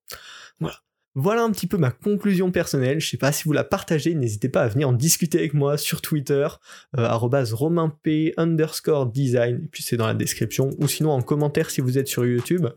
Voilà. 0.59 0.79
Voilà 1.21 1.43
un 1.43 1.51
petit 1.51 1.67
peu 1.67 1.79
ma 1.79 1.91
conclusion 1.91 2.53
personnelle. 2.53 3.01
Je 3.01 3.09
sais 3.09 3.17
pas 3.17 3.33
si 3.33 3.43
vous 3.43 3.53
la 3.53 3.65
partagez, 3.65 4.15
n'hésitez 4.15 4.49
pas 4.49 4.63
à 4.63 4.69
venir 4.69 4.89
en 4.89 4.93
discuter 4.93 5.39
avec 5.39 5.53
moi 5.53 5.77
sur 5.77 6.01
Twitter, 6.01 6.47
euh, 6.97 7.09
romainp 7.13 7.97
underscore 8.37 9.07
design, 9.07 9.63
et 9.65 9.69
puis 9.69 9.83
c'est 9.83 9.97
dans 9.97 10.07
la 10.07 10.15
description, 10.15 10.71
ou 10.79 10.87
sinon 10.87 11.11
en 11.11 11.21
commentaire 11.21 11.71
si 11.71 11.81
vous 11.81 11.99
êtes 11.99 12.07
sur 12.07 12.25
YouTube. 12.25 12.69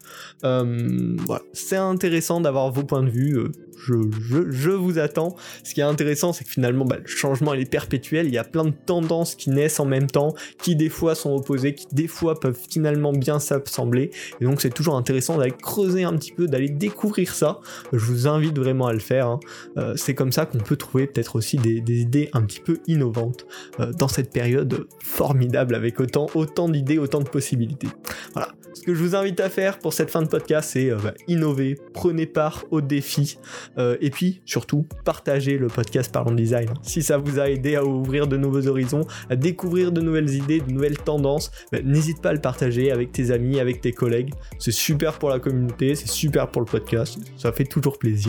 Euh, 0.43 1.15
c'est 1.53 1.75
intéressant 1.75 2.41
d'avoir 2.41 2.71
vos 2.71 2.83
points 2.83 3.03
de 3.03 3.11
vue. 3.11 3.37
Euh, 3.37 3.51
je, 3.87 4.71
vous 4.71 4.99
attends. 4.99 5.35
Ce 5.63 5.73
qui 5.73 5.81
est 5.81 5.83
intéressant, 5.83 6.33
c'est 6.33 6.43
que 6.43 6.49
finalement, 6.49 6.85
bah, 6.85 6.97
le 7.01 7.07
changement 7.07 7.53
il 7.53 7.61
est 7.61 7.69
perpétuel. 7.69 8.27
Il 8.27 8.33
y 8.33 8.37
a 8.37 8.43
plein 8.43 8.65
de 8.65 8.73
tendances 8.85 9.35
qui 9.35 9.49
naissent 9.49 9.79
en 9.79 9.85
même 9.85 10.07
temps, 10.07 10.35
qui 10.61 10.75
des 10.75 10.89
fois 10.89 11.15
sont 11.15 11.33
opposées, 11.33 11.75
qui 11.75 11.87
des 11.91 12.07
fois 12.07 12.39
peuvent 12.39 12.59
finalement 12.69 13.11
bien 13.11 13.39
s'assembler. 13.39 14.11
Et 14.39 14.45
donc, 14.45 14.61
c'est 14.61 14.69
toujours 14.69 14.95
intéressant 14.95 15.37
d'aller 15.37 15.51
creuser 15.51 16.03
un 16.03 16.13
petit 16.13 16.31
peu, 16.31 16.47
d'aller 16.47 16.69
découvrir 16.69 17.33
ça. 17.33 17.59
Je 17.91 18.05
vous 18.05 18.27
invite 18.31 18.57
vraiment 18.57 18.87
à 18.87 18.93
le 18.93 18.99
faire. 18.99 19.27
Hein. 19.27 19.39
Euh, 19.77 19.93
c'est 19.95 20.15
comme 20.15 20.31
ça 20.31 20.45
qu'on 20.45 20.59
peut 20.59 20.75
trouver 20.75 21.07
peut-être 21.07 21.35
aussi 21.35 21.57
des, 21.57 21.81
idées 22.01 22.29
un 22.33 22.41
petit 22.43 22.59
peu 22.59 22.79
innovantes 22.87 23.45
euh, 23.79 23.91
dans 23.91 24.07
cette 24.07 24.31
période 24.31 24.87
formidable 25.03 25.75
avec 25.75 25.99
autant, 25.99 26.27
autant 26.35 26.69
d'idées, 26.69 26.97
autant 26.97 27.19
de 27.19 27.29
possibilités. 27.29 27.87
Voilà. 28.33 28.49
Ce 28.73 28.83
que 28.83 28.95
je 28.95 29.03
vous 29.03 29.15
invite 29.15 29.39
à 29.41 29.49
faire 29.49 29.79
pour 29.79 29.91
cette 29.91 30.09
fin 30.09 30.21
de 30.21 30.27
podcast, 30.27 30.71
c'est 30.71 30.89
euh, 30.89 30.97
bah, 31.03 31.13
innover, 31.27 31.77
prenez 31.93 32.25
part 32.25 32.63
au 32.71 32.79
défi, 32.79 33.37
et 33.77 34.09
puis 34.09 34.41
surtout, 34.45 34.87
partagez 35.03 35.57
le 35.57 35.67
podcast 35.67 36.11
Parlons 36.11 36.31
Design. 36.31 36.69
Si 36.81 37.03
ça 37.03 37.17
vous 37.17 37.39
a 37.39 37.49
aidé 37.49 37.75
à 37.75 37.83
ouvrir 37.83 38.27
de 38.27 38.37
nouveaux 38.37 38.67
horizons, 38.67 39.05
à 39.29 39.35
découvrir 39.35 39.91
de 39.91 40.01
nouvelles 40.01 40.29
idées, 40.29 40.61
de 40.61 40.71
nouvelles 40.71 40.97
tendances, 40.97 41.51
bah, 41.71 41.79
n'hésite 41.83 42.21
pas 42.21 42.29
à 42.29 42.33
le 42.33 42.41
partager 42.41 42.91
avec 42.91 43.11
tes 43.11 43.31
amis, 43.31 43.59
avec 43.59 43.81
tes 43.81 43.91
collègues. 43.91 44.33
C'est 44.57 44.71
super 44.71 45.19
pour 45.19 45.29
la 45.29 45.39
communauté, 45.39 45.95
c'est 45.95 46.07
super 46.07 46.49
pour 46.49 46.61
le 46.61 46.67
podcast, 46.67 47.17
ça 47.37 47.51
fait 47.51 47.65
toujours 47.65 47.99
plaisir. 47.99 48.20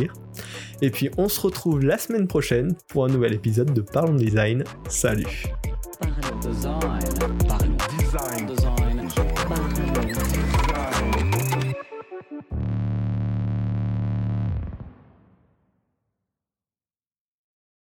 Et 0.80 0.90
puis 0.90 1.10
on 1.16 1.28
se 1.28 1.40
retrouve 1.40 1.80
la 1.84 1.98
semaine 1.98 2.26
prochaine 2.26 2.74
pour 2.88 3.04
un 3.04 3.08
nouvel 3.08 3.34
épisode 3.34 3.72
de 3.72 3.80
Parlons 3.80 4.14
Design. 4.14 4.64
Salut. 4.88 5.44